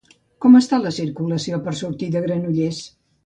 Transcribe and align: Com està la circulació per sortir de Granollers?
Com 0.45 0.55
està 0.59 0.79
la 0.85 0.93
circulació 0.95 1.59
per 1.67 1.75
sortir 1.81 2.09
de 2.17 2.25
Granollers? 2.27 2.81